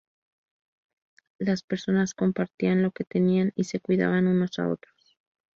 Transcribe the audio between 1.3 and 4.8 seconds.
Las personas compartían lo que tenían y se cuidaban unos a